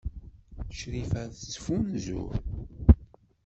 [0.79, 2.33] Crifa ad tettfunzur.